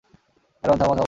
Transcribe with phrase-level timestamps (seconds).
[0.63, 0.99] Aaron, থামো, থামো।